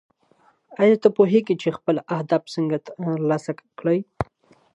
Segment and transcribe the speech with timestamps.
[0.81, 3.99] ایا ته پوهېږې چې خپل اهداف څنګه ترلاسه کړې؟